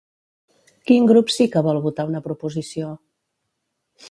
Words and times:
Quin 0.91 1.05
grup 1.11 1.29
sí 1.35 1.47
que 1.57 1.63
vol 1.69 1.83
votar 1.85 2.09
una 2.13 2.23
proposició? 2.31 2.93